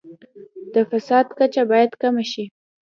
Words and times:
د 0.73 0.75
فساد 0.89 1.27
کچه 1.37 1.63
باید 1.71 1.91
کمه 2.01 2.23
شي. 2.31 2.45